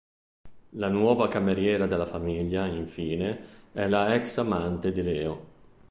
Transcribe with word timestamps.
La 0.79 0.87
nuova 0.87 1.27
cameriera 1.27 1.85
della 1.85 2.07
famiglia, 2.07 2.65
infine, 2.65 3.69
è 3.71 3.87
la 3.87 4.15
ex 4.15 4.37
amante 4.39 4.91
di 4.91 5.03
Leo. 5.03 5.45